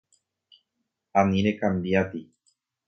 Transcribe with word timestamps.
Ani 1.13 1.39
recambiáti. 1.45 2.21